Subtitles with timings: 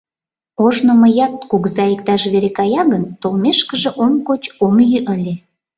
[0.65, 5.33] Ожно мыят, кугыза иктаж вере кая гын, толмешкыже ом коч, ом йӱ ыле...